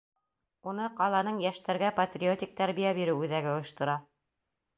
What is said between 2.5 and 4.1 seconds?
тәрбиә биреү үҙәге ойоштора.